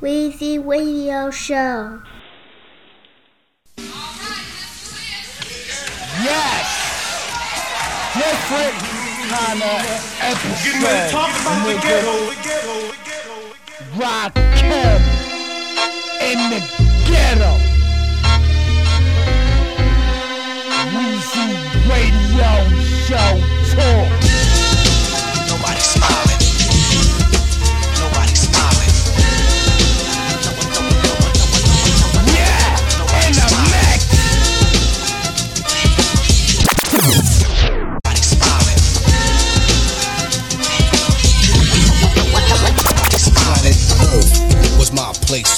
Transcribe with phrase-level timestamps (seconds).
[0.00, 2.00] Weezy Radio Show.
[6.22, 6.66] Yes!
[8.14, 8.78] Different
[9.26, 9.82] kind of
[10.22, 10.62] episode.
[10.62, 15.02] Getting ready to talk about the ghetto, the ghetto, the ghetto, the ghetto.
[16.22, 16.60] In the
[17.10, 17.52] ghetto.
[20.94, 21.48] Weezy
[21.90, 22.50] Radio
[23.02, 23.34] Show
[23.74, 24.08] Talk.
[25.48, 26.27] Nobody smiles.
[45.28, 45.57] place.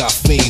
[0.00, 0.41] off me.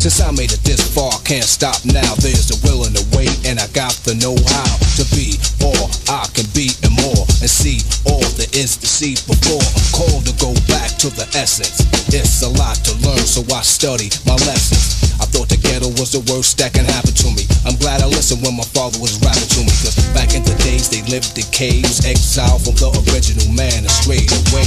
[0.00, 2.16] Since I made it this far, can't stop now.
[2.24, 6.24] There's the will and the way, and I got the know-how to be all I
[6.32, 9.60] can be and more, and see all there is to see before.
[9.60, 11.84] I'm called to go back to the essence.
[12.08, 15.04] It's a lot to learn, so I study my lessons.
[15.20, 17.44] I thought the ghetto was the worst that can happen to me.
[17.68, 19.72] I'm glad I listened when my father was rapping to me.
[19.84, 23.92] Cause back in the days they lived in caves, exiled from the original man and
[23.92, 24.64] straight away.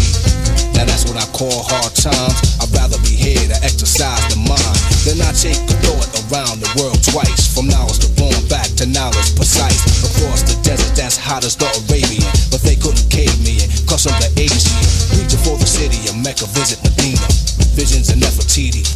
[0.78, 2.38] Now that's what I call hard times.
[2.62, 4.63] I'd rather be here to exercise the mind
[5.04, 7.52] then I take the thought around the world twice.
[7.52, 9.84] From knowledge to born back to knowledge precise.
[10.00, 12.24] Across the desert that's hot as the Arabian.
[12.48, 14.72] But they couldn't cave me in, cause I'm the Asian.
[15.20, 17.20] Reaching for the city of Mecca, visit Medina.
[17.76, 18.88] Visions of Nefertiti,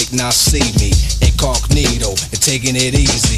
[0.00, 0.88] might not see me.
[1.20, 3.36] Incognito and taking it easy.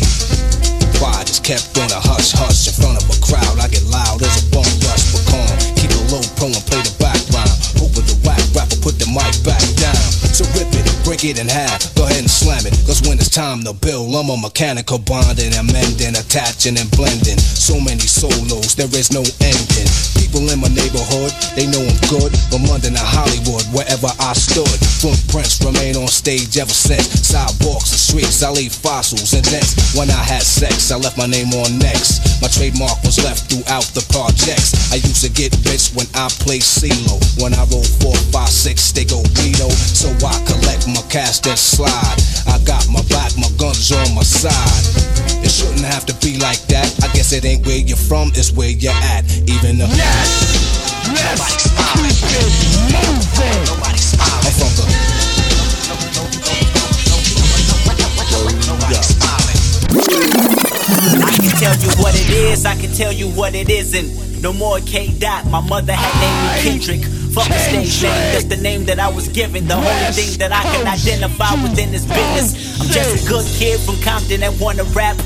[0.95, 3.59] Quiet just kept on a hush hush in front of a crowd.
[3.59, 5.51] I get loud as a bone rush, but calm.
[5.75, 7.51] Keep it low pro and play the background.
[7.83, 9.99] Hoping the whack rapper put the mic back down.
[10.31, 11.83] So rip it, break it in half.
[11.99, 12.79] Go ahead and slam it.
[12.87, 17.43] Cause when it's time to build, I'm a mechanical bonding and mending, attaching and blending.
[17.43, 19.91] So many solos, there is no ending.
[20.15, 22.31] People in my neighborhood, they know I'm good.
[22.47, 24.79] From London to Hollywood, wherever I stood.
[25.03, 27.11] Footprints remain on stage ever since.
[27.27, 29.99] Sidewalks and streets, I leave fossils and dents.
[29.99, 32.23] When I had sex, I left my name on next.
[32.39, 34.95] My trademark was left throughout the projects.
[34.95, 37.19] I used to get rich when I played CeeLo.
[37.43, 39.67] When I roll four, five, six, they go Guido.
[39.99, 42.23] So I collect my cash then slide.
[42.47, 44.85] I got my back, my guns on my side.
[45.45, 46.87] It shouldn't have to be like that.
[47.03, 49.25] I guess it ain't where you're from, it's where you're at.
[49.49, 50.53] Even if Yes!
[51.13, 51.67] Yes!
[51.93, 52.49] Keep it
[52.93, 53.67] moving!
[53.97, 54.43] Smiling.
[54.45, 54.85] I'm from the
[61.25, 64.43] I can tell you what it is, I can tell you what it isn't.
[64.43, 67.22] No more K Dot, my mother had named me Kendrick.
[67.33, 69.67] Fuck the stage name, that's the name that I was given.
[69.67, 72.81] The only thing that I can identify within this business.
[72.81, 75.17] I'm just a good kid from Compton that wanna rap.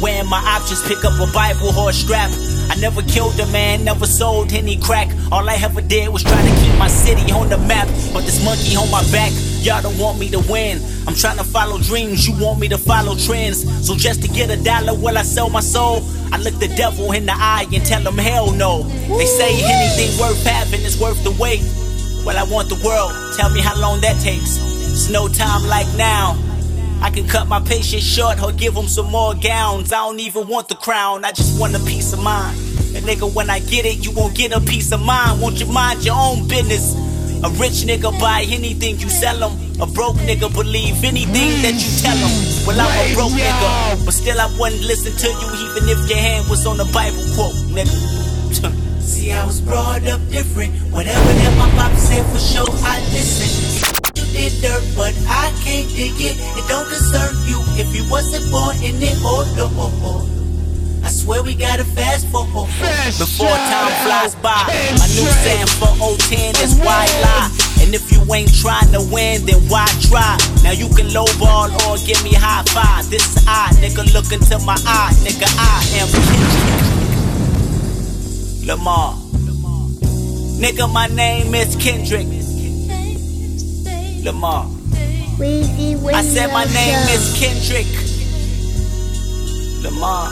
[0.00, 2.30] Wearing my options, pick up a Bible horse strap.
[2.68, 5.08] I never killed a man, never sold any crack.
[5.32, 7.86] All I ever did was try to keep my city on the map.
[8.12, 9.32] But this monkey on my back,
[9.62, 10.80] y'all don't want me to win.
[11.06, 13.64] I'm trying to follow dreams, you want me to follow trends.
[13.86, 16.02] So just to get a dollar, will I sell my soul?
[16.32, 18.82] I look the devil in the eye and tell him hell no.
[18.82, 21.62] They say anything worth having is worth the wait.
[22.24, 24.58] Well, I want the world, tell me how long that takes.
[24.58, 26.36] It's no time like now.
[27.02, 29.92] I can cut my patience short or give them some more gowns.
[29.92, 32.58] I don't even want the crown, I just want a peace of mind.
[32.96, 35.40] And nigga, when I get it, you won't get a peace of mind.
[35.40, 36.94] Won't you mind your own business?
[37.44, 39.80] A rich nigga buy anything you sell him.
[39.80, 42.32] A broke nigga believe anything that you tell him.
[42.66, 46.18] Well, I'm a broke nigga, but still I wouldn't listen to you even if your
[46.18, 47.92] hand was on the Bible quote, nigga.
[49.02, 50.72] See, I was brought up different.
[50.90, 53.75] Whatever that my pop said for sure, I listen.
[54.36, 56.36] Dirt, but I can't dig it.
[56.36, 59.16] It don't concern you if you wasn't born in it.
[59.24, 59.64] Oh no.
[59.72, 60.36] Oh, oh.
[61.02, 64.68] I swear we gotta fast forward Fast before time flies by.
[65.00, 67.48] My new saying for 010 is why lie.
[67.80, 70.36] And if you ain't trying to win, then why try?
[70.62, 73.08] Now you can lowball or give me high five.
[73.08, 75.48] This is I, nigga, look into my eye, nigga.
[75.56, 76.86] I am Kendrick
[78.68, 79.14] Lamar.
[80.60, 82.26] Nigga, my name is Kendrick
[84.26, 84.64] Lamar.
[85.38, 87.14] Weezy Radio I said my name Show.
[87.14, 87.86] is Kendrick
[89.84, 90.26] Lamar.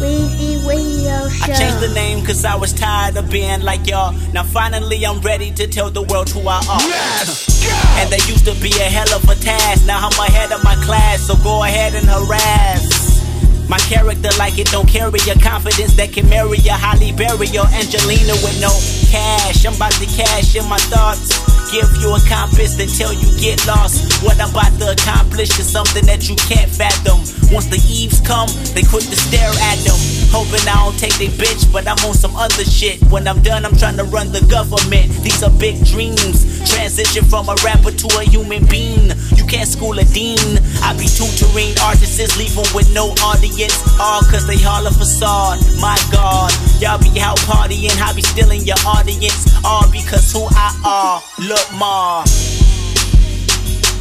[0.00, 1.52] Weezy Radio Show.
[1.52, 4.14] I changed the name cause I was tired of being like y'all.
[4.32, 6.80] Now finally I'm ready to tell the world who I are.
[6.88, 7.60] Yes!
[7.68, 8.00] Go!
[8.00, 9.86] And they used to be a hell of a task.
[9.86, 13.20] Now I'm ahead of my class, so go ahead and harass.
[13.68, 17.68] My character like it don't carry a confidence that can marry a Halle Berry or
[17.68, 18.72] Angelina with no
[19.12, 19.66] cash.
[19.66, 21.49] I'm about to cash in my thoughts.
[21.70, 24.24] Give you a compass until you get lost.
[24.24, 27.22] What I'm about to accomplish is something that you can't fathom.
[27.54, 29.94] Once the eves come, they quit to stare at them.
[30.34, 32.98] Hoping I don't take they bitch, but I'm on some other shit.
[33.10, 35.14] When I'm done, I'm trying to run the government.
[35.22, 36.42] These are big dreams.
[36.66, 39.10] Transition from a rapper to a human being.
[39.38, 40.38] You can't school a dean.
[40.82, 43.78] I be tutoring artists, leave 'em with no audience.
[43.98, 45.58] All cause they a facade.
[45.78, 49.46] My god, y'all be out partying, I be stealing your audience.
[49.64, 51.22] All because who I are.
[51.38, 52.24] Look, Ma.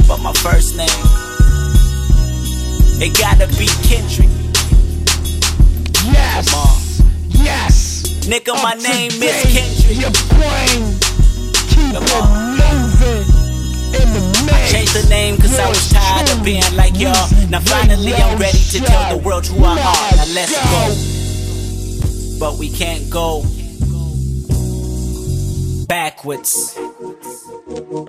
[0.08, 0.90] But my first name,
[3.02, 4.30] it gotta be Kendrick.
[6.12, 7.02] Yes!
[7.30, 8.04] Yes!
[8.26, 9.98] Nigga, my name is Kendrick.
[10.00, 10.98] Your brain
[11.70, 13.26] keep moving
[13.94, 14.50] in the.
[14.52, 17.30] I changed the name cause I was tired of being like y'all.
[17.50, 20.16] Now finally I'm ready to tell the world who I are.
[20.16, 22.40] Now let's go.
[22.40, 23.44] But we can't go
[25.88, 26.78] backwards.
[27.92, 28.06] Oh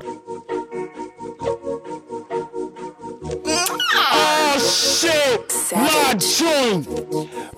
[4.61, 5.51] shit!
[5.73, 6.85] My joint!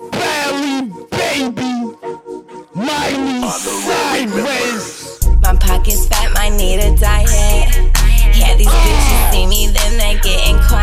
[0.09, 1.73] Barely baby!
[2.73, 5.27] Miley sideways!
[5.41, 7.91] My pockets fat, might need a diet.
[8.33, 9.29] Yeah, these bitches ah.
[9.33, 10.82] see me, then they getting quiet.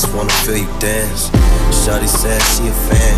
[0.00, 1.28] Just wanna feel you dance.
[1.84, 3.16] Shawty said she a fan.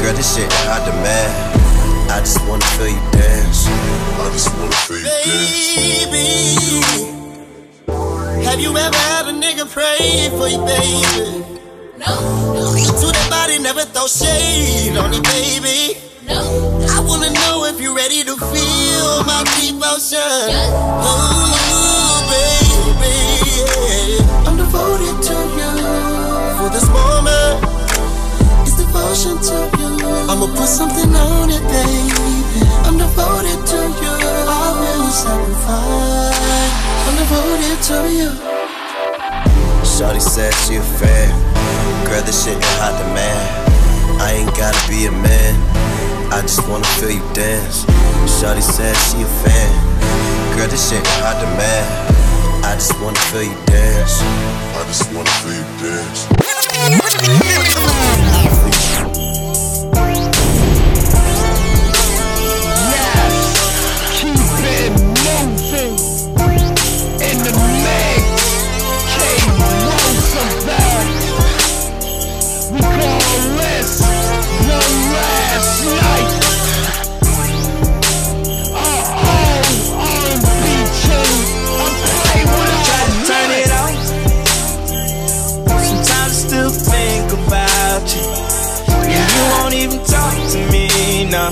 [0.00, 2.10] Girl, this shit in high demand.
[2.10, 3.66] I just wanna feel you dance.
[3.68, 6.08] I just wanna feel you dance.
[6.08, 6.56] Baby.
[8.48, 11.44] Have you ever had a nigga pray for you, baby?
[11.98, 12.16] No.
[13.00, 16.00] To that body, never throw shade on you, baby.
[16.26, 16.40] No.
[16.96, 20.48] I wanna know if you're ready to feel my devotion.
[21.04, 24.24] Oh, baby.
[24.48, 25.19] I'm devoted
[29.10, 29.90] devotion to you.
[30.30, 32.62] I'ma put something on it, baby.
[32.86, 34.14] I'm devoted to you.
[34.46, 36.70] I will sacrifice.
[37.06, 38.30] I'm devoted to you.
[39.82, 41.30] Shawty said she a fan.
[42.06, 44.22] Girl, this shit in high demand.
[44.22, 45.54] I ain't gotta be a man.
[46.30, 47.84] I just wanna feel you dance.
[48.38, 49.70] Shawty said she a fan.
[50.56, 52.64] Girl, this shit in high demand.
[52.64, 54.22] I just wanna feel you dance.
[54.78, 56.50] I just wanna feel you dance.
[75.50, 76.30] Last night.
[82.92, 83.94] I'm turn it off.
[85.66, 88.26] Sometimes I still think about you.
[89.14, 90.84] And you won't even talk to me
[91.30, 91.50] now.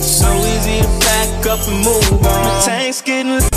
[0.00, 2.44] So easy to pack up and move on.
[2.44, 3.49] My tank's getting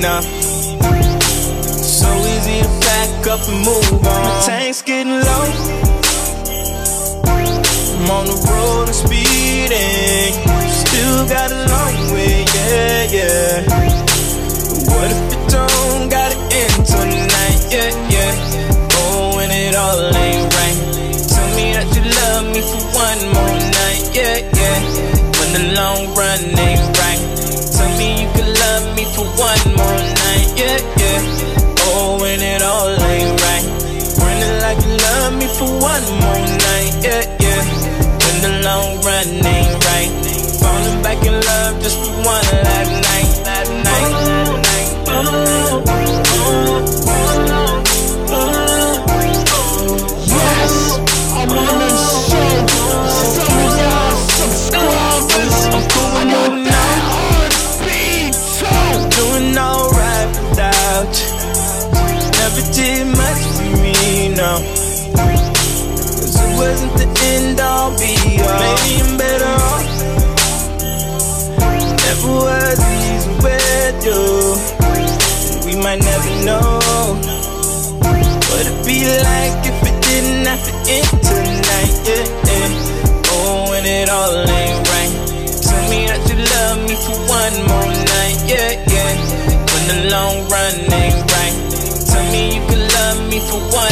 [0.00, 0.20] now.
[0.20, 4.22] So easy to pack up and move on.
[4.24, 5.44] My tank's getting low.
[7.96, 10.32] I'm on the road and speeding.
[10.84, 13.62] Still got a long way, yeah, yeah.
[14.88, 18.32] What if it don't got an end tonight, yeah, yeah.
[18.96, 20.78] Oh, when it all ain't right.
[21.28, 24.78] Tell me that you love me for one more night, yeah, yeah.
[25.36, 26.69] When the long run ain't
[29.20, 31.20] for one more night, yeah, yeah.
[31.92, 33.66] Oh, when it all ain't right.
[34.16, 37.62] Running like you love me for one more night, yeah, yeah.
[38.22, 40.12] When the long run ain't right.
[40.60, 42.59] Falling back in love just for one
[75.82, 76.60] might never know
[78.00, 81.94] what it'd be like if it didn't have to end tonight.
[82.04, 83.32] Yeah, yeah.
[83.32, 85.12] Oh, when it all ain't right.
[85.64, 88.38] Tell me that you love me for one more night.
[88.44, 89.12] Yeah, yeah.
[89.72, 91.56] When the long run ain't right.
[92.10, 93.89] Tell me you can love me for one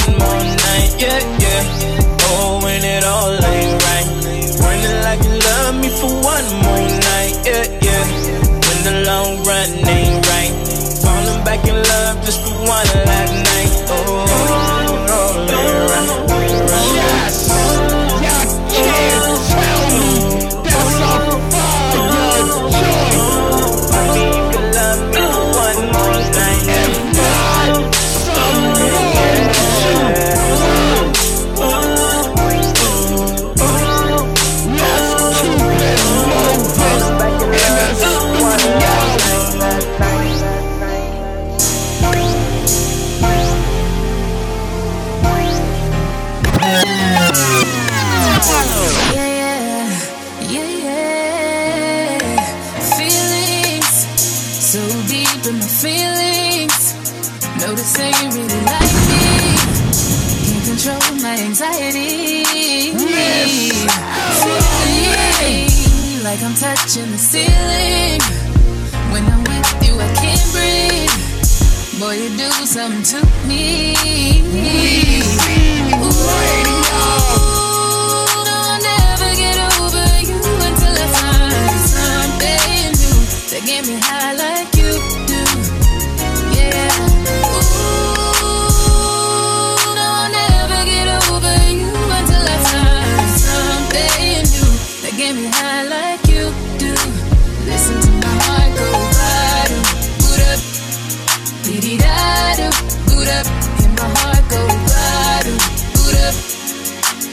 [103.38, 103.46] up,
[103.82, 105.56] and my heart go bottom,
[105.94, 106.34] boot up.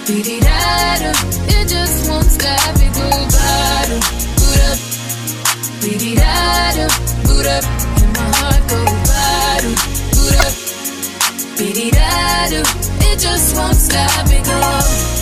[0.05, 1.11] Biddy-da-do,
[1.49, 4.01] it just won't stop, it go bottom,
[4.37, 4.79] boot up.
[5.81, 6.85] Biddy-da-do,
[7.25, 7.65] boot up,
[8.01, 9.73] and my heart go bottom,
[10.13, 10.53] boot up.
[11.57, 12.61] Biddy-da-do,
[13.09, 15.14] it just won't stop, it go.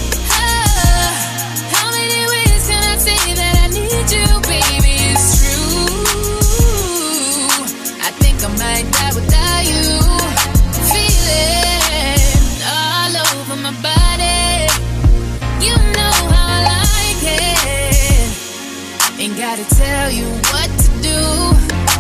[19.64, 21.20] Gotta tell you what to do.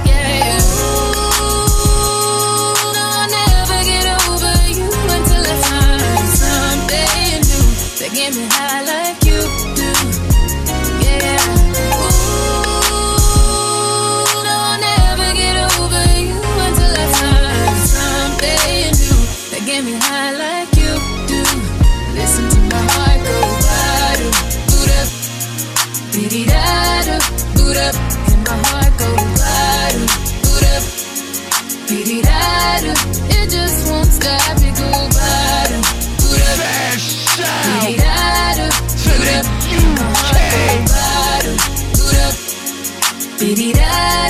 [0.09, 0.59] Yeah.
[0.59, 1.15] Ooh,
[2.91, 8.72] no, I'll never get over you until I find something new me high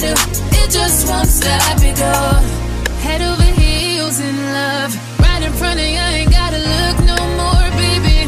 [0.05, 1.79] It just won't stop,
[2.99, 5.99] head over heels in love, right in front of you.
[5.99, 8.27] Ain't gotta look no more, baby.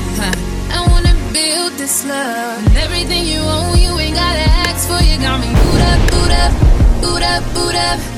[0.72, 2.78] I wanna build this love.
[2.78, 5.04] Everything you own, you ain't gotta ask for.
[5.04, 6.52] You got me boot up, boot up,
[7.02, 8.15] boot up, boot up.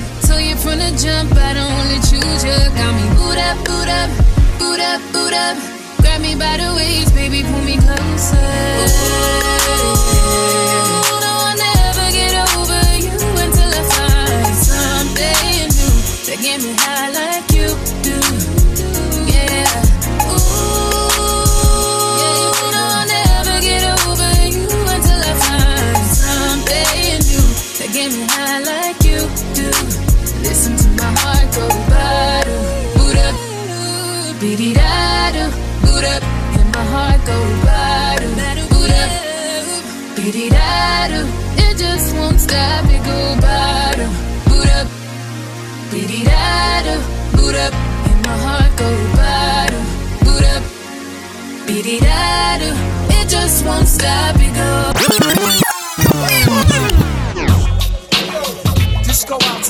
[0.67, 2.51] From the jump, I don't wanna choose you.
[2.75, 4.09] Got me boot up, boot up,
[4.59, 5.55] boot up, boot up.
[6.01, 8.35] Grab me by the waist, baby, pull me closer.
[9.79, 10.16] Ooh,
[36.91, 38.31] heart go bottom,
[38.71, 39.11] boot up,
[40.15, 41.21] biddy da do.
[41.65, 44.11] It just won't stop, it go bottom,
[44.47, 44.87] boot up,
[45.91, 46.83] biddy da
[47.35, 47.73] boot up,
[48.09, 49.83] and my heart go bottom,
[50.25, 50.63] boot up,
[51.99, 52.15] da.
[53.19, 54.93] It just won't stop, it go.
[59.03, 59.63] This go out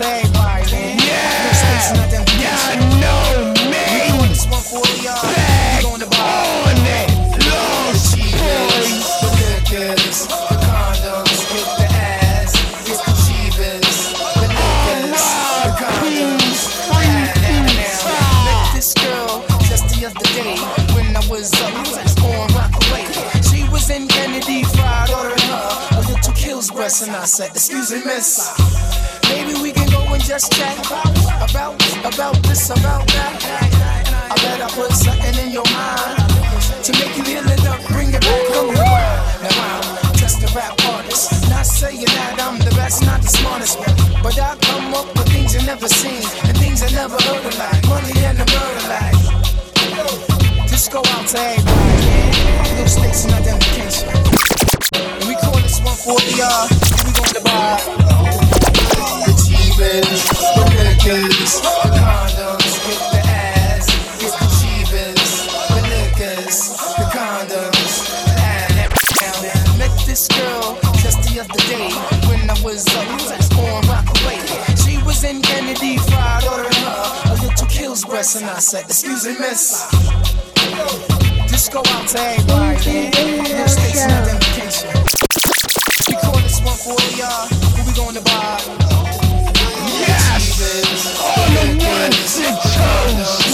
[27.28, 28.56] said, Excuse me, miss.
[29.28, 31.76] Maybe we can go and just chat about
[32.08, 33.36] about this, about that.
[34.32, 36.24] I bet I put something in your mind
[36.88, 39.44] to make you heal it up, bring it back, come rewind.
[39.44, 43.78] Now I'm just a rap artist, not saying that I'm the best, not the smartest,
[44.24, 47.58] but I come up with things you never seen and things I never heard of,
[47.60, 49.20] like money and the murder, like.
[50.70, 52.67] Just go out to everybody,
[78.28, 79.88] breast, and I said, Excuse me, miss.
[81.48, 83.44] Just go out to everybody, man.
[83.44, 84.90] Little stakes and identification.
[86.08, 87.30] We call this one for y'all.
[87.30, 88.60] Uh, who we gonna buy?
[90.04, 90.60] Yes!
[91.24, 93.47] On the ones and twos,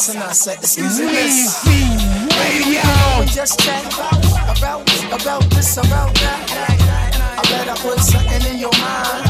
[0.00, 1.64] kills and I said, Excuse me, miss.
[1.66, 2.80] Radio.
[3.26, 7.36] Just chat about about this, about that.
[7.38, 9.24] I bet I put something in your mind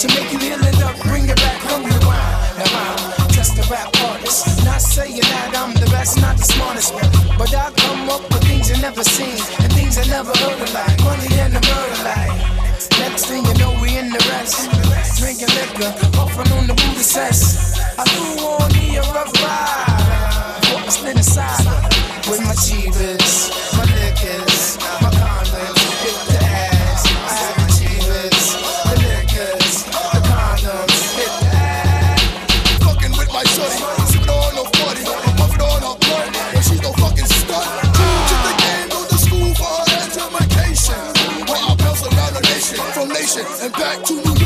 [0.00, 2.36] to make you heal it up, bring it back, come rewind.
[2.58, 6.92] Now I'm just a rap artist, not saying that I'm the best, not the smartest,
[7.38, 10.72] but I come up with things you never seen and things I never heard of,
[10.72, 12.68] like money and the murder, like.
[12.98, 14.70] Next thing you know, we in the rest,
[15.18, 17.78] drinking liquor, puffing on the booty cess.
[17.98, 19.67] I threw on me a rough ride,
[43.36, 44.37] and back to New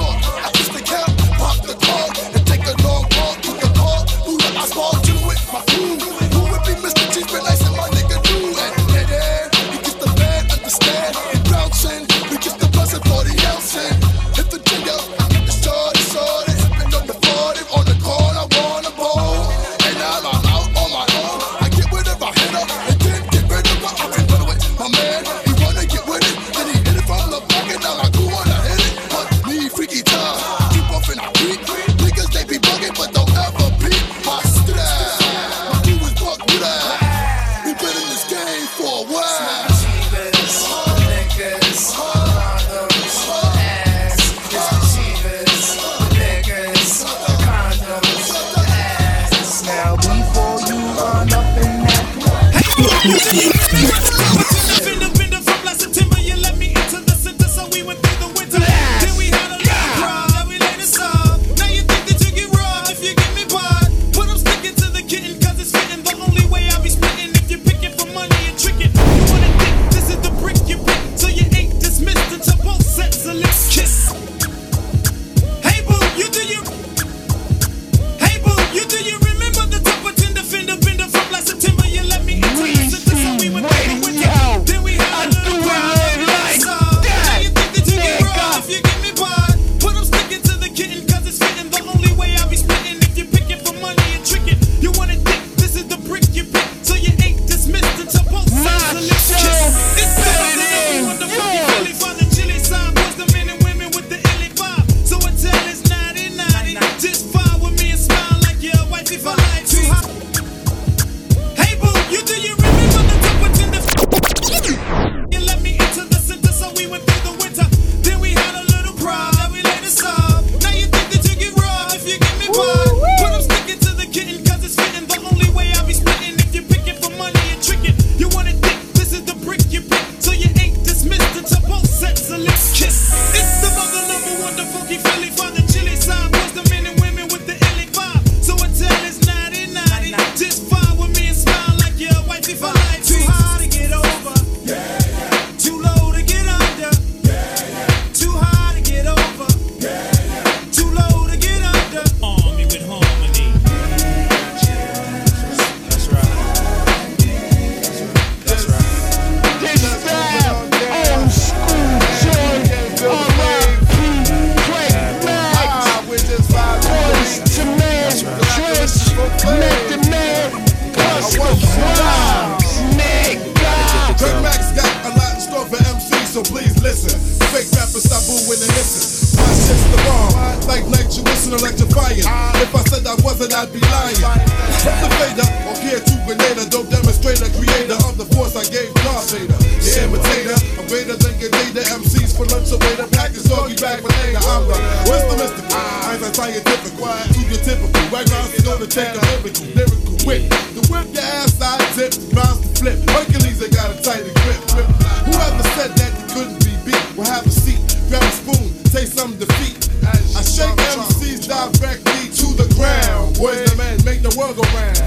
[212.83, 213.39] ground.
[213.39, 214.99] Boys the man, make the world go round.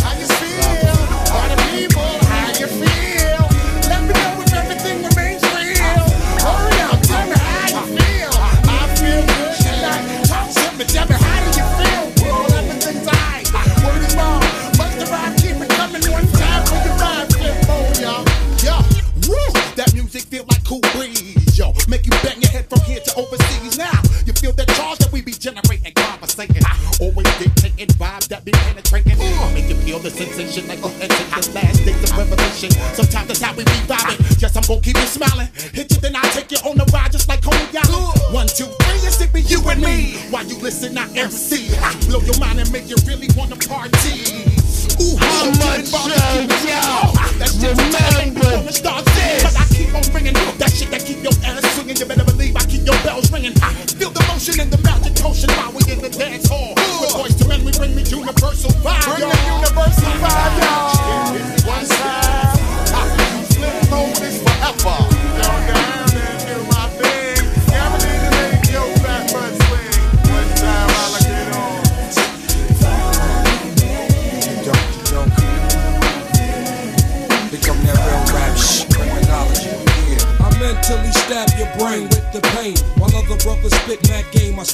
[0.00, 0.72] How you feel?
[1.34, 3.11] All the people, how you feel?
[29.92, 32.70] Feel the sensation like we're entering the last days of revelation.
[32.96, 34.16] Sometimes that's how we be vibing.
[34.40, 35.48] Yes, I'm gonna keep you smiling.
[35.52, 38.16] Hit you, then I'll take you on the ride just like Coney Island.
[38.32, 40.16] One, two, three, it's it be you and me.
[40.32, 41.76] While you listen, I MC.
[41.76, 44.48] I blow your mind and make you really wanna party.
[44.96, 47.12] Ooh, How much of y'all
[47.76, 49.04] remember stars
[49.44, 51.96] But I keep on ringing that shit that keep your ass swinging.
[51.96, 53.52] You better believe I keep your bells ringing.
[53.60, 55.81] I feel the motion and the magic potion while we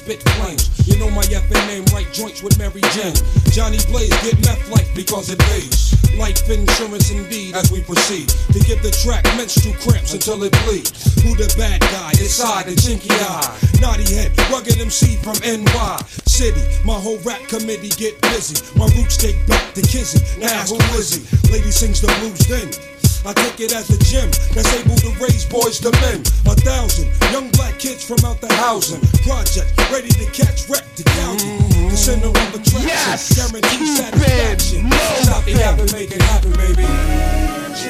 [0.08, 0.64] spit flames.
[0.88, 3.14] You know my effing name, right joints with Mary Jane.
[3.52, 5.92] Johnny Blaze get meth like because it pays.
[6.16, 10.90] Life insurance indeed as we proceed to give the track menstrual cramps until it bleeds.
[11.22, 12.10] Who the bad guy?
[12.16, 13.52] Inside the chinky eye.
[13.80, 16.64] Naughty head, rugged MC from NY City.
[16.84, 18.56] My whole rap committee get busy.
[18.78, 20.24] My roots take back to Kizzy.
[20.40, 21.52] Now who is he?
[21.52, 22.97] Lady sings the blues then.
[23.26, 26.20] I take it as a gym that's able to raise boys to men.
[26.46, 31.04] A thousand young black kids from out the housing project, ready to catch wreck to
[31.04, 31.58] county.
[31.90, 34.86] The center of attraction, Yes, guaranteed satisfaction.
[34.86, 37.88] it Stop it, happen, make it happen, baby.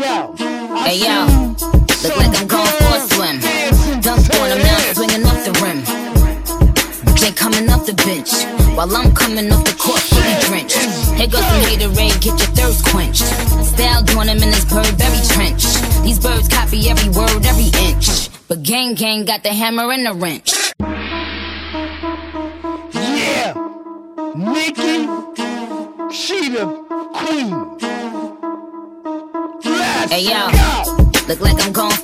[0.00, 0.34] Yo,
[0.84, 1.26] Hey yo,
[8.86, 10.76] while I'm coming off the court fully drenched.
[11.16, 13.24] Here goes some haterade, get your thirst quenched.
[13.64, 15.64] Style doing him in this Burberry trench.
[16.02, 18.28] These birds copy every word, every inch.
[18.48, 20.52] But gang gang got the hammer and the wrench.
[22.92, 23.54] yeah,
[24.36, 25.08] Nikki,
[26.12, 26.66] she the
[27.14, 27.50] queen.
[29.64, 31.28] Let's Hey yo, go.
[31.28, 32.03] look like I'm going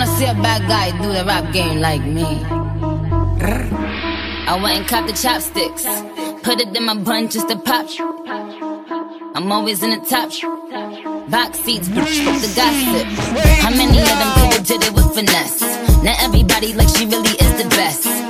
[0.00, 2.24] gonna see a bad guy do the rap game like me.
[4.48, 5.84] I went and copped the chopsticks,
[6.42, 7.86] put it in my bun just to pop.
[9.34, 10.30] I'm always in the top.
[11.30, 13.08] Box seats, bitch, fuck the gossip.
[13.60, 15.60] How many of them could've did it with finesse?
[16.02, 18.29] Now everybody like she really is the best.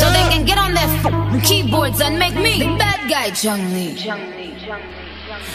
[0.00, 3.94] So they can get on their keyboards and make me the bad guy, Chung Lee.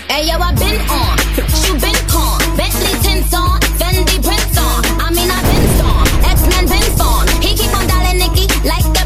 [0.08, 1.18] Hey yo, I been on,
[1.66, 4.82] you been con, Bentley tints on, Fendi prints on.
[5.02, 7.28] I mean I been on, X Men been on.
[7.42, 9.05] He keep on dialing Nicki like the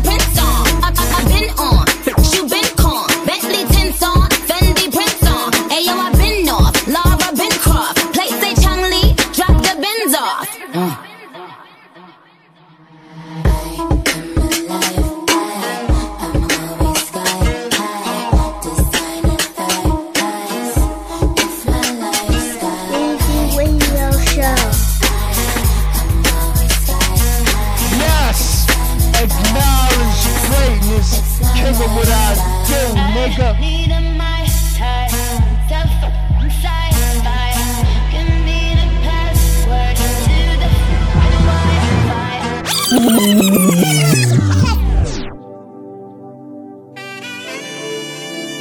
[33.29, 33.69] nigga.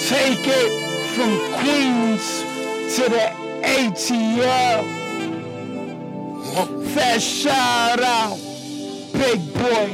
[0.08, 0.70] Take it
[1.14, 2.26] from Queens
[2.96, 3.26] to the
[3.62, 4.84] ATL.
[6.94, 8.38] Fast shout out,
[9.12, 9.90] Big Boi.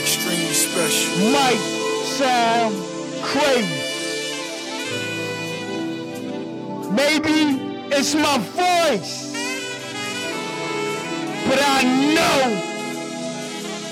[0.00, 1.30] Extremely special.
[1.32, 1.60] Might
[2.04, 2.74] sound
[3.22, 3.80] crazy.
[6.92, 7.58] Maybe
[7.90, 9.32] it's my voice,
[11.48, 11.82] but I
[12.14, 12.62] know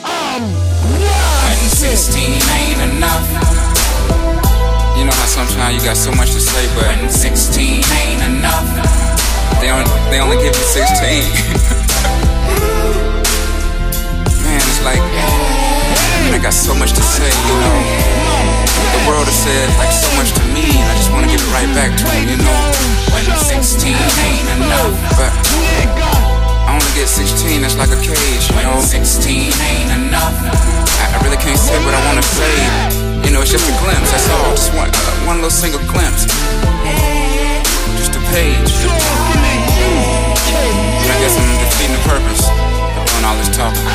[0.05, 3.27] I'm When 16 ain't enough.
[4.97, 9.02] You know how sometimes you got so much to say, but when 16 ain't enough.
[9.63, 10.83] They only, they only give you 16.
[14.43, 17.79] Man, it's like, man, I got so much to say, you know.
[18.91, 21.39] The world has said like so much to me, and I just want to give
[21.39, 22.59] it right back to them, you know.
[23.15, 25.31] When 16 ain't enough, but
[26.67, 28.83] I only get 16, that's like a cage, you know.
[28.83, 30.43] 16 ain't enough.
[30.43, 32.51] I, I really can't say what I want to say.
[33.23, 34.59] You know, it's just a glimpse, that's all.
[34.59, 36.27] Just one, uh, one little single glimpse.
[38.33, 38.73] Page.
[41.05, 43.87] I guess I'm defeating the purpose of doing all this talking.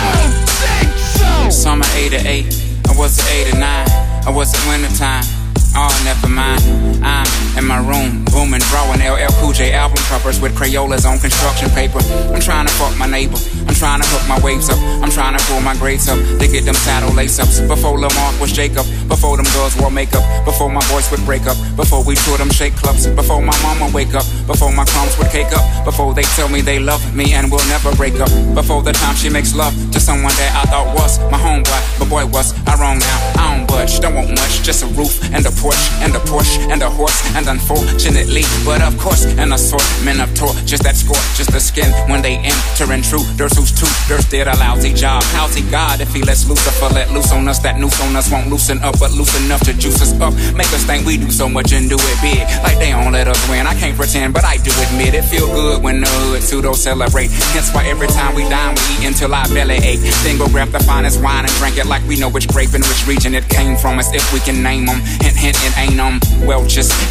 [1.51, 2.45] Summer 88,
[2.87, 5.36] I was at 89, I was at winter time.
[5.79, 6.63] Oh, never mind.
[7.05, 11.69] I'm in my room, booming, drawing LL Cool J album covers with Crayolas on construction
[11.69, 12.01] paper.
[12.33, 13.37] I'm trying to fuck my neighbor.
[13.67, 14.79] I'm trying to hook my waves up.
[15.05, 16.17] I'm trying to pull my grades up.
[16.39, 17.59] They get them saddle lace ups.
[17.59, 18.85] Before Lamar was Jacob.
[19.07, 20.25] Before them girls wore makeup.
[20.45, 21.57] Before my voice would break up.
[21.75, 23.05] Before we toured them shake clubs.
[23.05, 24.25] Before my mama wake up.
[24.47, 25.85] Before my crumbs would cake up.
[25.85, 28.33] Before they tell me they love me and will never break up.
[28.55, 31.99] Before the time she makes love to someone that I thought was my homeboy.
[31.99, 33.17] But boy, was I wrong now?
[33.37, 33.99] I don't budge.
[33.99, 34.63] Don't want much.
[34.63, 37.19] Just a roof and a porch and a Porsche and a horse.
[37.35, 40.27] And unfortunately, but of course, an assortment of.
[40.67, 43.25] Just that score, just the skin when they enter in true.
[43.35, 43.89] There's who's two.
[44.07, 45.23] There's did a lousy job.
[45.33, 47.57] How's he God if he lets Lucifer let loose on us?
[47.59, 50.33] That noose on us won't loosen up, but loose enough to juice us up.
[50.53, 52.45] Make us think we do so much and do it big.
[52.61, 53.65] Like they don't let us win.
[53.65, 55.25] I can't pretend, but I do admit it.
[55.25, 57.31] Feel good when the hood pseudo celebrate.
[57.57, 60.01] Hence why every time we dine, we eat until our belly ache.
[60.21, 62.85] Then go grab the finest wine and drink it like we know which grape and
[62.85, 63.97] which region it came from.
[63.97, 65.01] As if we can name them.
[65.25, 66.19] Hint, hint, it ain't them.
[66.45, 66.61] Well,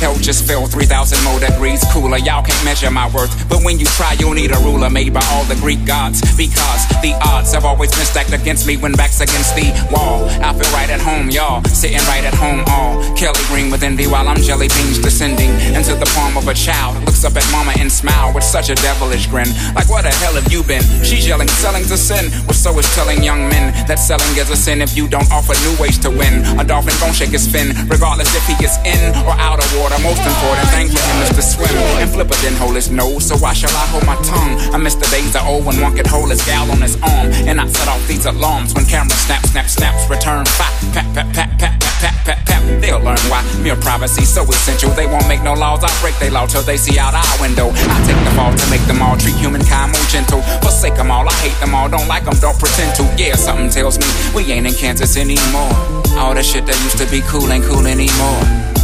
[0.00, 2.18] hell just fell 3,000 more degrees cooler.
[2.18, 3.32] Y'all can't measure my worth.
[3.48, 6.20] But when you try, you'll need a ruler made by all the Greek gods.
[6.36, 10.28] Because the odds have always been stacked against me when back's against the wall.
[10.42, 11.62] I feel right at home, y'all.
[11.64, 13.02] Sitting right at home, all.
[13.16, 16.96] Kelly green with envy while I'm jelly beans descending into the palm of a child.
[17.06, 19.48] Looks up at mama and smile with such a devilish grin.
[19.74, 20.82] Like, what the hell have you been?
[21.02, 22.30] She's yelling, selling's a sin.
[22.46, 25.54] Well, so is telling young men that selling is a sin if you don't offer
[25.64, 26.44] new ways to win.
[26.58, 29.98] A dolphin gon' shake his fin, regardless if he gets in or out of water.
[30.02, 31.74] Most important thing for him is to swim.
[32.00, 34.58] And Flipper didn't hold his nose, so why shall I hold my tongue?
[34.74, 37.30] I miss the days of old when one could hold his gal on his arm.
[37.46, 40.74] And I set off these alarms when cameras snap, snap, snaps, return fire.
[40.92, 42.80] Pat, pat, pat, pat, pat, pat, pat, pat.
[42.80, 44.90] They'll learn why mere privacy so essential.
[44.90, 45.84] They won't make no laws.
[45.84, 47.70] I break their law till they see out our window.
[47.70, 50.42] I take the fall to make them all treat humankind more gentle.
[50.62, 51.28] Forsake them all.
[51.28, 53.04] I hate them all, don't like them, don't pretend to.
[53.16, 55.70] Yeah, something tells me we ain't in Kansas anymore.
[56.18, 58.15] All the shit that used to be cool ain't cool anymore.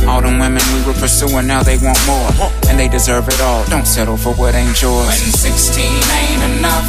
[0.09, 2.51] All them women we were pursuing, now they want more.
[2.69, 3.65] And they deserve it all.
[3.67, 5.07] Don't settle for what ain't yours.
[5.07, 6.87] When 16 ain't enough.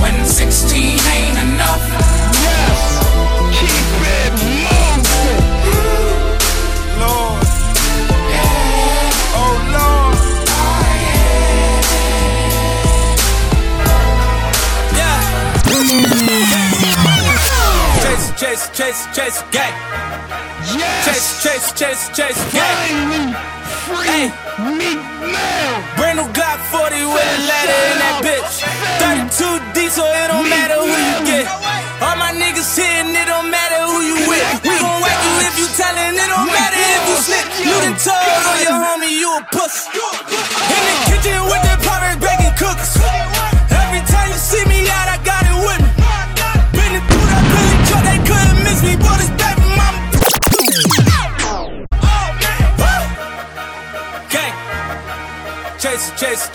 [0.00, 2.15] When 16 ain't enough.
[18.36, 19.72] Chase, chase, chase, gang.
[20.76, 21.04] Yes.
[21.08, 22.76] Chase, chase, chase, chase, gang.
[22.84, 23.32] Finally,
[23.88, 24.28] free Hey.
[24.76, 24.90] me
[25.32, 25.96] now.
[25.96, 28.60] Brand new Glock 40 with a ladder in that bitch.
[29.00, 31.46] 32 D, so it don't matter who you get.
[32.04, 34.44] All my niggas hitting, it don't matter who you with.
[34.68, 37.46] We gon' whack you if you tellin', it don't matter if you slip.
[37.64, 39.88] You done told on your homie, you a puss.
[39.88, 41.65] In the kitchen with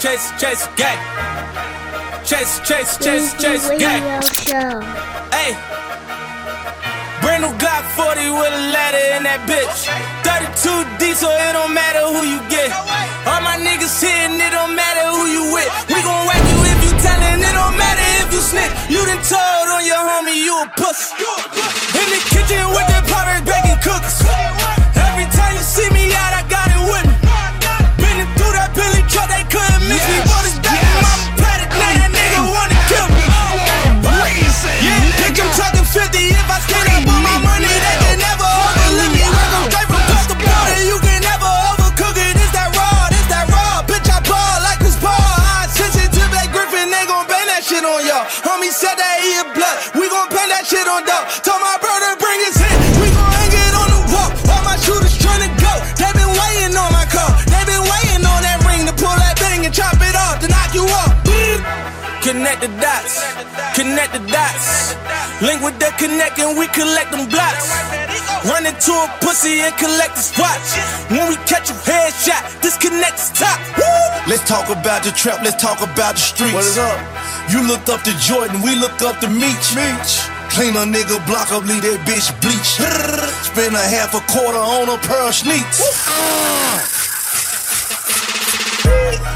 [0.01, 0.97] Chase, chase, gang.
[2.25, 4.01] Chase, chase, chase, chase, gang.
[5.29, 5.53] Hey.
[7.21, 9.85] Brand new Glock 40 with a ladder in that bitch.
[10.25, 12.73] 32 D, so it don't matter who you get.
[13.29, 15.69] All my niggas hitting, it don't matter who you with.
[15.85, 18.73] We gon' whack you if you tellin', it don't matter if you snitch.
[18.89, 21.13] You done told on your homie, you a puss.
[21.13, 23.01] In the kitchen with the
[66.01, 67.69] connect and we collect them blocks.
[68.49, 70.73] Run into a pussy and collect the spots.
[71.13, 73.59] When we catch a headshot, disconnect the top.
[74.25, 76.53] Let's talk about the trap, let's talk about the streets.
[76.57, 76.97] What is up?
[77.53, 79.77] You looked up to Jordan, we look up to Meech.
[79.77, 80.13] Meech.
[80.49, 82.75] Clean a nigga block up, leave that bitch bleach.
[83.47, 87.00] Spend a half a quarter on a pair of sneaks.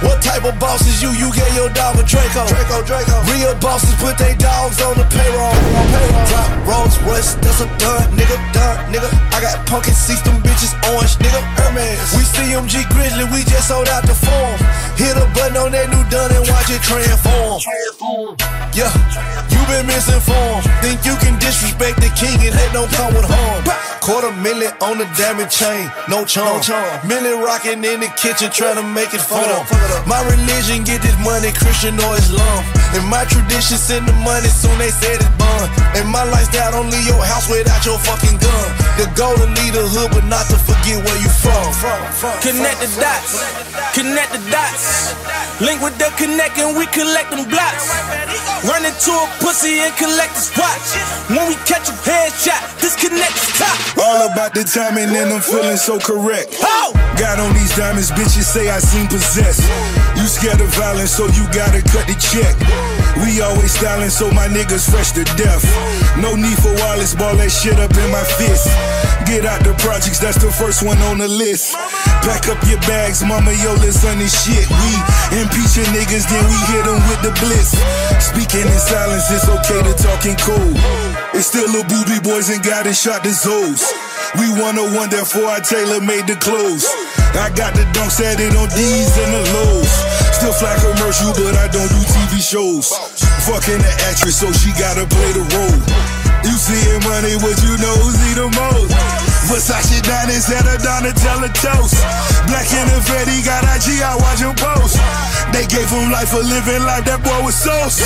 [0.01, 1.11] What type of boss is you?
[1.15, 2.47] You get your dog a Draco.
[2.47, 3.15] Draco, Draco.
[3.31, 5.53] Real bosses put their dogs on the payroll.
[5.93, 6.25] payroll.
[6.29, 9.09] Drop Rolls Royce, that's a dud, nigga, dud, nigga.
[9.33, 11.41] I got pumpkin seats, them bitches orange, nigga.
[11.59, 12.13] Hermes.
[12.17, 14.84] We CMG Grizzly, we just sold out the form.
[14.95, 17.59] Hit a button on that new done and watch it transform.
[18.71, 18.91] Yeah,
[19.51, 20.63] you been misinformed.
[20.79, 23.63] Think you can disrespect the king and that don't come with harm.
[23.99, 26.61] Quarter million on the diamond chain, no charm.
[27.07, 29.43] Million rocking in the kitchen trying to make it fun.
[30.07, 32.63] My religion get this money, Christian or Islam.
[32.95, 35.67] And my tradition send the money soon they said it's bond.
[35.97, 38.69] And my lifestyle don't leave your house without your fucking gun.
[38.95, 41.67] The goal to lead the hood, but not to forget where you from.
[42.39, 43.43] Connect the dots,
[43.91, 45.11] connect the dots.
[45.59, 47.91] Link with the connect and we collect them blocks.
[48.63, 50.95] Run into a pussy and collect the spots.
[51.27, 53.77] When we catch a headshot, disconnect the top.
[53.99, 56.55] All about the timing and I'm feeling so correct.
[56.63, 56.91] Oh!
[57.19, 59.63] Got on these diamonds, bitches say I seem possessed.
[60.15, 62.55] You scared of violence, so you gotta cut the check.
[63.23, 65.63] We always styling, so my niggas fresh to death.
[66.19, 68.67] No need for wireless, ball that shit up in my fist.
[69.23, 71.73] Get out the projects, that's the first one on the list.
[72.27, 74.67] Pack up your bags, mama, yo, let's on this shit.
[74.67, 74.91] We
[75.39, 77.73] impeach your niggas, then we hit them with the blitz.
[78.19, 80.75] Speaking in silence, it's okay to talk in code.
[81.33, 83.83] It's still little booby boys and got it shot the Zoes.
[84.35, 86.83] We 101, therefore I tailor made the clothes.
[87.35, 89.91] I got the dunks at it on D's and the lows.
[90.31, 92.95] Still fly commercial, but I don't do TV shows.
[93.43, 95.79] Fucking the actress, so she gotta play the role.
[96.47, 98.93] You seeing money, what you know see the most.
[99.51, 101.99] Versace diamonds at a Donatella toast.
[102.47, 104.95] Black in the Fetty got IG, I watch him post.
[105.53, 108.01] They gave him life for living life, that boy was sauce.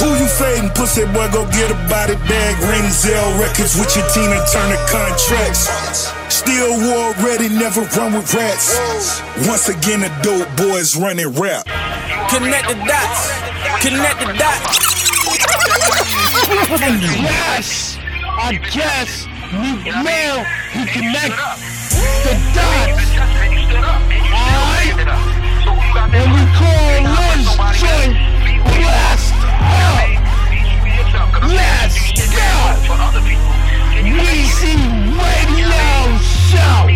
[0.00, 0.70] Who you fading?
[0.72, 2.56] Pussy boy, go get a body bag.
[2.64, 5.68] Renzel Records with your Tina Turner contracts.
[6.32, 8.80] Still war ready, never run with rats.
[9.46, 11.66] Once again, the dope boys running rap.
[12.32, 13.28] Connect the dots,
[13.84, 14.80] connect the dots.
[17.20, 17.98] Yes!
[18.24, 21.36] I guess Meek Mill, he connect
[22.24, 23.04] the dots.
[24.32, 25.39] Alright?
[25.96, 28.14] and we call lunch joint
[28.78, 29.50] blast up.
[35.20, 35.68] Radio
[36.54, 36.86] Show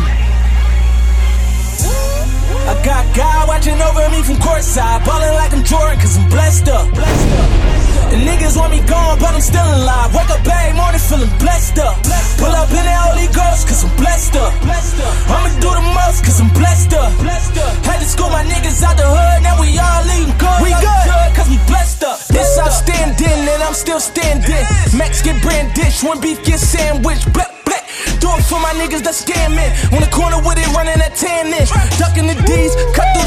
[2.67, 6.67] I got God watching over me from courtside, ballin' like I'm Jordan, cause I'm blessed
[6.67, 6.93] up.
[6.93, 7.76] Blessed up.
[8.17, 10.13] Niggas want me gone, but I'm still alive.
[10.15, 12.01] Wake up every morning feeling blessed up.
[12.03, 14.53] Blessed Pull up in the Holy Ghost, cause I'm blessed up.
[14.61, 15.13] Blessed up.
[15.29, 17.11] I'ma do the most, cause I'm blessed up.
[17.19, 17.73] blessed up.
[17.85, 20.59] Had to school my niggas out the hood, now we all leaving good.
[20.63, 22.17] We good, cause we blessed up.
[22.31, 24.65] This outstanding, and I'm still standing.
[24.97, 27.21] Max get brand dish, when beef get sandwich.
[27.33, 27.85] Black, black.
[28.19, 29.69] Do it for my niggas that scamming.
[29.93, 31.69] On the corner with it, running at 10 inch.
[32.01, 33.26] Ducking the D's, cut through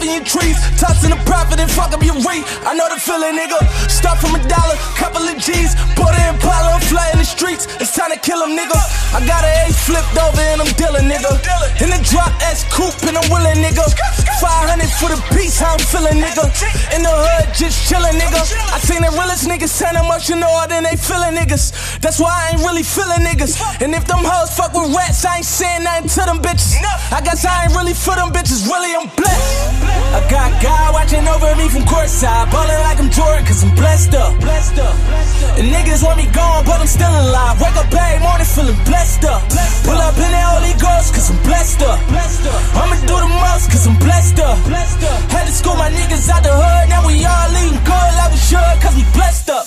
[0.00, 0.56] scuffing your trees.
[0.80, 2.44] Tossing the profit and fuck up your rate.
[2.64, 3.60] I know the feeling, nigga.
[3.88, 5.74] Start from a dollar, couple of G's.
[5.96, 6.80] Bought an Impala
[7.12, 7.66] in the streets.
[7.80, 8.76] It's time to kill him, nigga.
[9.12, 11.32] I got an A flipped over and I'm dealing, nigga.
[11.82, 13.84] In the drop S coupe and I'm willing, nigga.
[14.40, 16.48] 500 for the piece, how I'm feeling, nigga.
[16.96, 18.40] In the hood, just chillin', nigga.
[18.72, 22.00] I seen the realest niggas sound emotional than they feeling niggas.
[22.00, 23.60] That's why I ain't really feeling niggas.
[23.82, 26.80] And if them hoes fuck with rats, I ain't saying nothing to them bitches.
[27.12, 29.89] I guess I ain't really for them bitches, really I'm blessed.
[30.10, 32.50] I got God watching over me from courtside.
[32.50, 34.34] Ballin' like I'm Jordan, cause I'm blessed up.
[35.58, 37.60] And niggas want me gone, but I'm still alive.
[37.60, 39.42] Wake up every morning feeling blessed up.
[39.86, 41.98] Pull up in that Holy Ghost, cause I'm blessed up.
[42.74, 44.58] I'ma do the most, cause I'm blessed up.
[44.66, 45.18] Blessed up.
[45.30, 48.40] Had to school my niggas out the hood, now we all leaving good like we
[48.42, 49.66] should, cause we blessed up.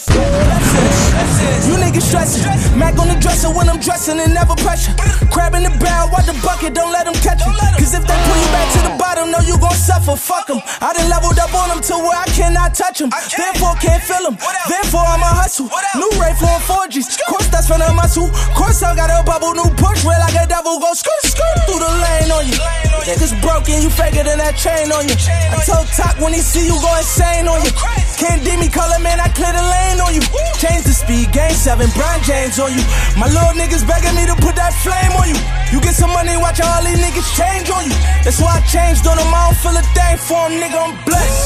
[1.68, 2.44] You niggas stressing.
[2.78, 4.92] Mac on the dresser when I'm dressing and never pressure.
[5.32, 7.54] Crab in the barrel, watch the bucket, don't let them catch you.
[7.80, 10.13] Cause if they pull you back to the bottom, know you gon' suffer.
[10.16, 10.62] Fuck them.
[10.82, 13.10] I done leveled up on them to where I cannot touch them.
[13.10, 14.38] Therefore, can't feel them.
[14.70, 15.70] Therefore, I'ma hustle.
[15.96, 17.18] New Ray flowing 4Gs.
[17.28, 18.30] Course, that's from the muscle.
[18.54, 19.54] Course, I got a bubble.
[19.54, 20.80] New push, red like a devil.
[20.80, 22.58] Go skirt, skirt through the lane on you.
[23.04, 25.16] Niggas broken, you faker than that chain on you.
[25.20, 27.72] I told Top when he see you go insane on you.
[28.16, 30.24] Can't D me, him man, I clear the lane on you.
[30.56, 32.84] Change the speed, game seven, LeBron James on you.
[33.20, 35.38] My little niggas begging me to put that flame on you.
[35.76, 37.98] You get some money, watch all these niggas change on you.
[38.24, 40.94] That's why I changed on them, I don't feel a thing for them, nigga, I'm
[41.06, 41.44] blessed.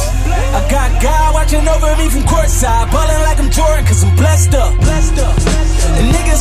[0.57, 4.53] I got God watching over me from courtside, ballin' like I'm Jordan, cause I'm blessed
[4.53, 4.75] up.
[4.79, 5.35] Blessed up.
[5.97, 6.37] And niggas.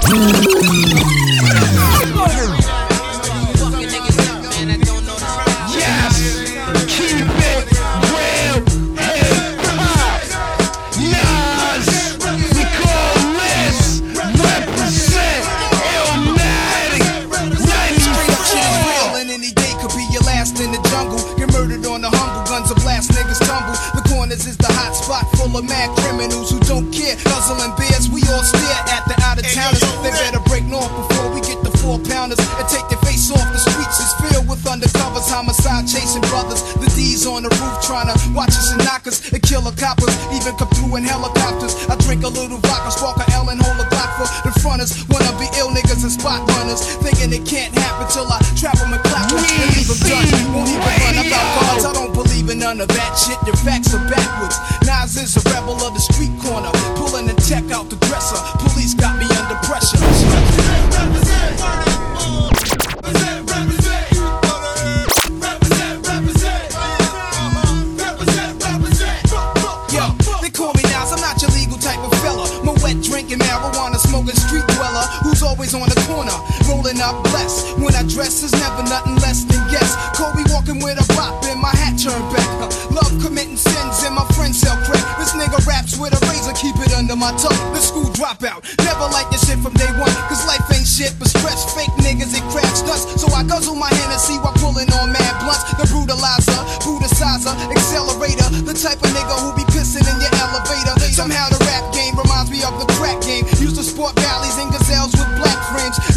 [37.27, 40.15] The on the roof trying to watch us and knock us and kill the coppers.
[40.31, 41.75] Even come through in helicopters.
[41.91, 44.95] I drink a little vodka, spark a L and hold a Glock for the fronters.
[45.11, 48.95] Wanna be ill niggas and spot runners, thinking it can't happen till I trap 'em
[48.95, 50.55] and clap 'em and leave 'em done.
[50.55, 51.85] Won't even run about guards.
[51.85, 53.39] I don't believe in none of that shit.
[53.43, 54.55] Your facts are backwards.
[54.87, 56.26] Nas is a rebel of the street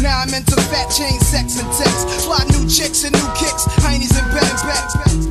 [0.02, 2.24] Now I'm into fat chain, sex and text.
[2.24, 4.96] Fly new chicks and new kicks, heinies and bad backs.
[4.96, 5.29] Represent,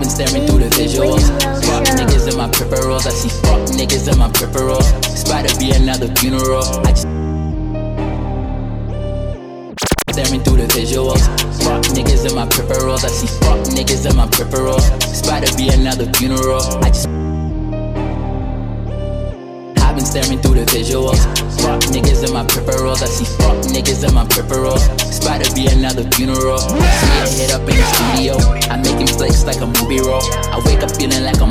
[0.00, 1.28] I've been staring through the visuals.
[1.66, 3.06] Fuck niggas in my peripherals.
[3.06, 4.88] I see fuck niggas in my peripherals.
[5.12, 6.64] It's about to be another funeral.
[6.64, 7.02] I just
[10.08, 11.20] staring through the visuals.
[11.62, 13.04] Fuck niggas in my peripherals.
[13.04, 14.90] I see fuck niggas in my peripherals.
[15.10, 16.62] It's about to be another funeral.
[16.82, 17.06] I just
[20.00, 21.20] been staring through the visuals.
[21.60, 23.02] Fuck niggas in my peripherals.
[23.02, 24.88] I see fuck niggas in my peripherals.
[24.94, 26.56] It's about to be another funeral.
[26.56, 28.34] A hit up in the studio.
[28.70, 30.22] I'm making flicks like a movie roll.
[30.54, 31.50] I wake up feeling like I'm.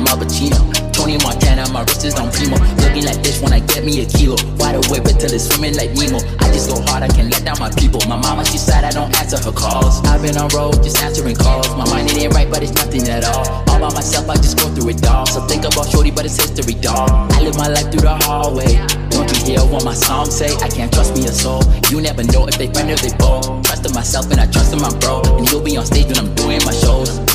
[1.00, 2.60] Tony Montana, my wrist is on primo.
[2.84, 4.36] Looking like this when I get me a kilo.
[4.60, 6.20] Wide awake until it's swimming like Nemo.
[6.44, 8.04] I just go hard, I can let down my people.
[8.04, 10.04] My mama, she said I don't answer her calls.
[10.04, 11.72] I've been on road, just answering calls.
[11.72, 13.48] My mind it ain't right, but it's nothing at all.
[13.72, 15.28] All by myself, I just go through it, dog.
[15.28, 17.08] So think about shorty, but it's history, dog.
[17.32, 18.76] I live my life through the hallway.
[19.08, 20.52] Don't you hear what my songs say?
[20.60, 21.64] I can't trust me a soul.
[21.88, 23.40] You never know if they friend or they foe.
[23.64, 25.22] Trusted myself and I trusted my bro.
[25.40, 27.29] And he'll be on stage when I'm doing my shows.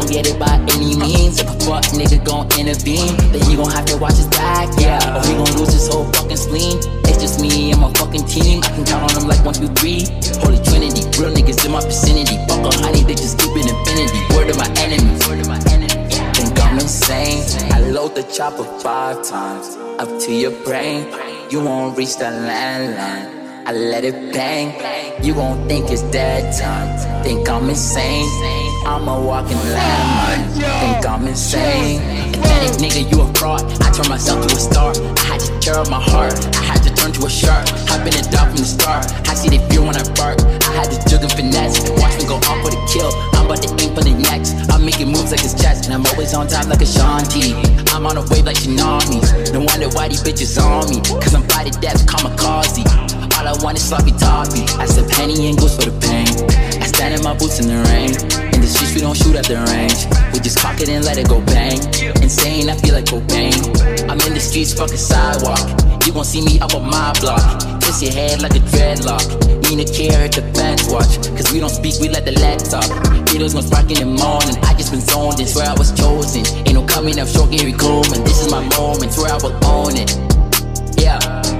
[0.00, 1.40] Gon' get it by any means.
[1.40, 4.72] If a fuck nigga gon' intervene, then he gon' have to watch his back.
[4.80, 6.78] Yeah, or he gon' lose his whole fucking spleen.
[7.04, 8.62] It's just me and my fucking team.
[8.64, 10.08] I can count on them like one, two, three.
[10.40, 12.40] Holy Trinity, real niggas in my vicinity.
[12.48, 14.24] Fuck a honey, they just keep it infinity.
[14.32, 15.20] Word of my enemies.
[15.28, 16.16] Word of my enemies.
[16.32, 17.44] Think I'm insane.
[17.70, 21.12] I load the chopper five times up to your brain.
[21.50, 23.39] You won't reach the landline.
[23.70, 24.74] I let it bang.
[25.22, 26.90] You gon' think it's dead time.
[27.22, 28.26] Think I'm insane.
[28.84, 30.42] I'm a walking landmine.
[30.58, 32.02] Think I'm insane.
[32.32, 33.62] Pathetic nigga, you a fraud.
[33.80, 34.90] I turned myself to a star.
[34.90, 36.34] I had to tear up my heart.
[36.56, 37.68] I had to turn to a shark.
[37.86, 39.06] Hop in the dark from the start.
[39.30, 40.42] I see they fear when I bark.
[40.66, 41.78] I had to jug and finesse.
[42.02, 43.14] Watch me go off for the kill.
[43.38, 44.66] I'm about to aim for the next.
[44.74, 45.86] I'm making moves like it's chess.
[45.86, 47.54] And I'm always on time like Ashanti.
[47.94, 49.54] I'm on a wave like tsunamis.
[49.54, 50.98] No wonder why these bitches on me.
[51.22, 53.09] Cause I'm the death, kamikaze.
[53.40, 54.68] All I want is sloppy toppy.
[54.76, 56.28] I sip penny and goes for the pain.
[56.76, 58.12] I stand in my boots in the rain.
[58.52, 60.04] In the streets, we don't shoot at the range.
[60.36, 61.80] We just cock it and let it go bang.
[62.20, 63.56] Insane, I feel like cocaine.
[64.12, 65.56] I'm in the streets, fucking sidewalk.
[66.04, 67.40] You gon' see me up on my block.
[67.80, 69.24] Twist your head like a dreadlock.
[69.72, 71.16] Need a care at the fans watch.
[71.32, 72.36] Cause we don't speak, we let the
[72.68, 72.92] talk.
[73.32, 74.52] Videos gon' spark in the morning.
[74.68, 76.44] I just been zoned in, swear I was chosen.
[76.68, 78.20] Ain't no coming up short, Gary Coleman.
[78.20, 80.12] This is my moment, swear I will own it.
[81.00, 81.59] Yeah.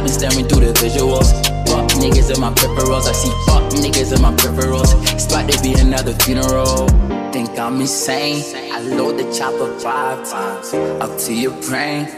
[0.00, 1.28] I've been staring through the visuals.
[1.68, 3.06] Fuck niggas in my peripherals.
[3.06, 4.88] I see fuck niggas in my peripherals.
[5.20, 6.88] Spot to be another funeral.
[7.32, 8.42] Think I'm insane.
[8.72, 10.72] I load the chopper five times
[11.02, 12.08] up to your brain.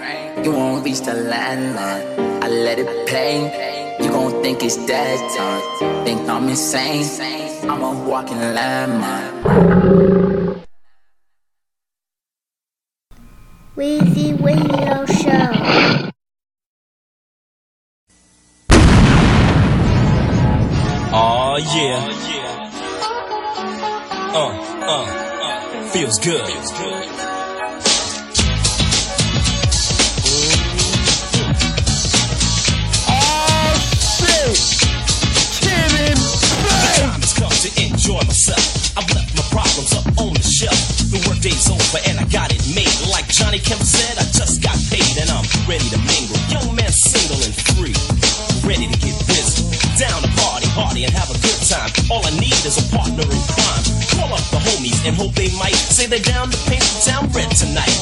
[0.44, 2.06] You won't reach the landline.
[2.40, 3.98] I let it play.
[4.00, 6.04] You gon' think it's dead time.
[6.04, 7.04] Think I'm insane.
[7.68, 9.42] I'm a walking landmine.
[13.74, 16.11] Weezy Radio Show.
[21.54, 22.00] Oh yeah.
[24.34, 24.52] Uh,
[24.88, 26.40] uh, feels good.
[37.20, 38.96] Has come to enjoy myself.
[38.96, 40.91] I've left my problems up on the shelf.
[41.52, 42.88] Workday's over and I got it made.
[43.12, 46.40] Like Johnny Kemp said, I just got paid and I'm ready to mingle.
[46.48, 47.92] Young man, single and free,
[48.64, 49.60] ready to get busy.
[50.00, 51.92] Down to party, party and have a good time.
[52.08, 53.84] All I need is a partner in crime.
[54.16, 57.28] Call up the homies and hope they might say they're down to paint the town
[57.36, 57.92] red tonight.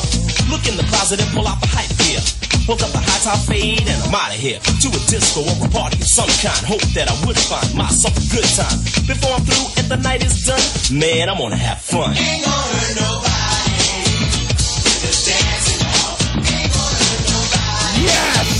[0.46, 2.22] Look in the closet and pull out the hype gear.
[2.70, 4.62] Hook up the high top fade and I'm out of here.
[4.62, 6.62] To a disco or a party of some kind.
[6.62, 8.78] Hope that I would find myself a good time.
[9.10, 10.62] Before I'm through and the night is done,
[10.94, 12.14] man, I'm gonna have fun.
[12.14, 13.29] Ain't gonna hurt nobody.
[18.00, 18.59] Yes!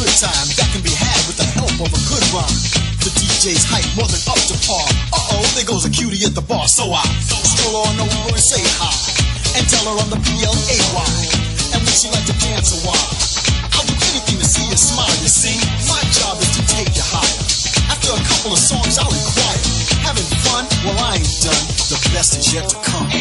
[0.00, 2.58] Good time that can be had with the help of a good rhyme.
[3.04, 4.80] The DJ's hype more than up to par.
[5.12, 8.40] Uh oh, there goes a cutie at the bar, so I stroll on over and
[8.40, 8.88] say hi
[9.60, 10.80] and tell her I'm the PLAY.
[11.76, 13.08] And would she like to dance a while?
[13.76, 15.12] I'll do anything to see you smile.
[15.20, 17.40] You see, my job is to take you higher.
[17.92, 19.60] After a couple of songs, I'll inquire.
[20.00, 20.64] Having fun?
[20.80, 21.64] Well, I ain't done.
[21.92, 23.12] The best is yet to come.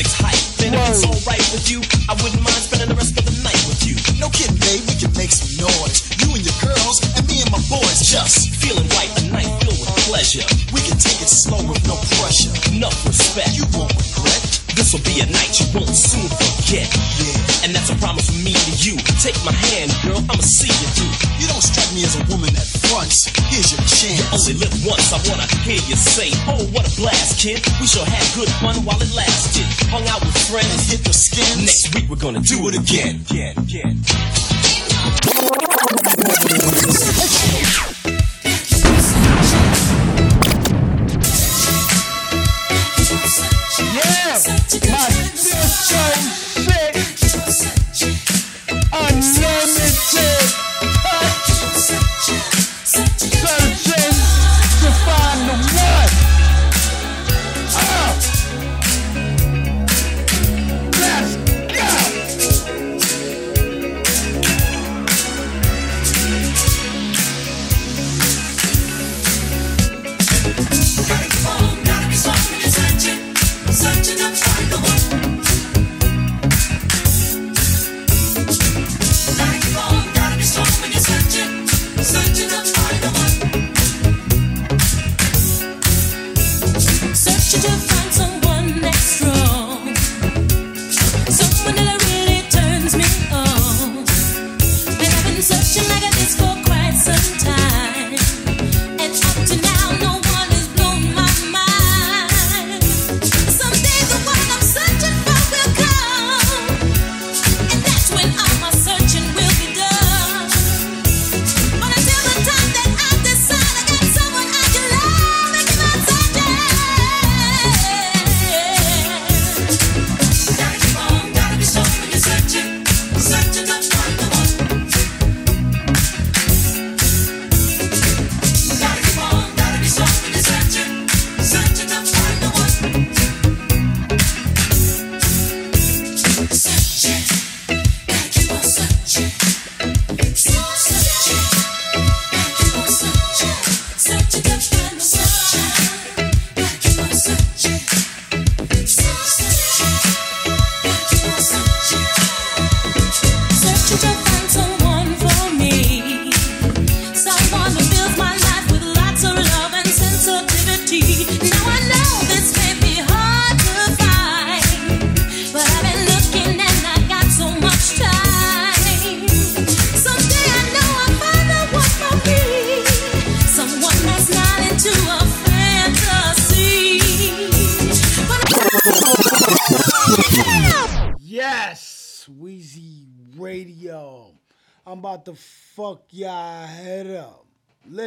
[0.00, 3.24] Music's hype, and if it's alright with you, I wouldn't mind spending the rest of
[3.28, 3.96] the night with you.
[4.16, 6.08] No kidding, babe, we can make some noise.
[6.24, 9.76] You and your girls, and me and my boys, just feeling right, a night filled
[9.76, 10.44] with pleasure.
[10.72, 12.52] We can take it slow with no pressure.
[12.72, 13.92] Enough respect, you won't
[15.20, 16.88] a night you won't soon forget.
[17.20, 18.96] Yeah, and that's a promise from me to you.
[19.20, 21.12] Take my hand, girl, I'ma see you through.
[21.36, 23.28] You don't strike me as a woman that fronts.
[23.52, 24.16] Here's your chance.
[24.16, 27.60] You only live once, I wanna hear you say, Oh, what a blast, kid.
[27.80, 29.66] We sure had good fun while it lasted.
[29.92, 31.68] Hung out with friends, and hit the skins.
[31.68, 33.24] Next week we're gonna do it again.
[33.28, 34.00] again, again.
[46.08, 46.49] Disco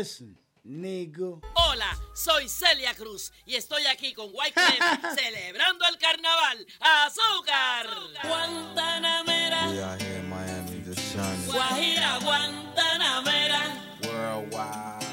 [0.03, 0.35] Listen,
[0.65, 1.39] nigga.
[1.53, 4.77] Hola, soy Celia Cruz y estoy aquí con Wyclef
[5.15, 6.67] celebrando el carnaval.
[6.81, 7.87] ¡Azúcar!
[8.21, 13.61] Guantanamera, We out here in Miami just shining Guajira, Guantanamera,
[14.03, 15.05] worldwide.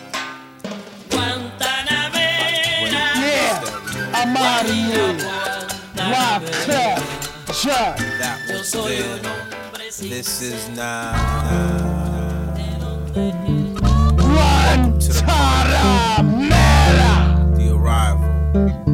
[1.10, 3.14] Guantanamera.
[3.14, 3.62] Yeah,
[4.12, 5.16] I'm out of here.
[5.94, 6.42] Clap,
[7.54, 7.96] shot.
[8.18, 9.22] That was then.
[10.00, 10.68] This is
[14.70, 16.54] Guantanamera.
[17.56, 18.89] The arrival.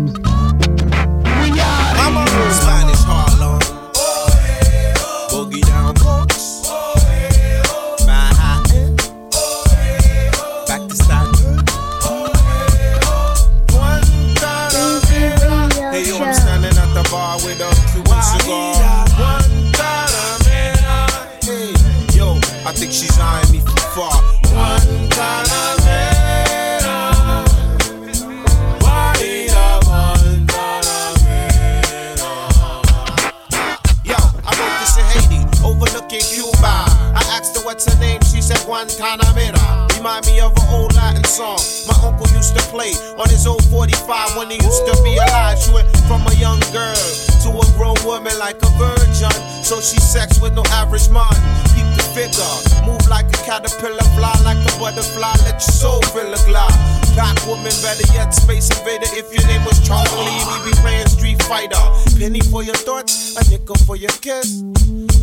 [41.36, 45.16] Song my uncle used to play on his old 45 when he used to be
[45.18, 45.58] alive.
[45.58, 49.30] She went from a young girl to a grown woman like a virgin.
[49.62, 51.30] So she sex with no average man.
[51.74, 52.54] Keep the figure,
[52.86, 56.74] move like a caterpillar, fly like a butterfly, let your soul fill a glide.
[57.14, 59.06] Pack woman, better yet, space invader.
[59.14, 61.86] If your name was Chong Lee, we be playing Street Fighter.
[62.18, 64.62] Penny for your thoughts, a nickel for your kiss.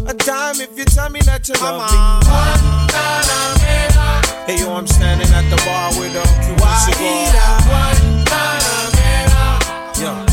[0.07, 1.97] A dime if you tell me that you love me.
[4.47, 7.03] Hey yo, I'm standing at the bar with a Cuban cigar.
[10.01, 10.32] Yo, I think she's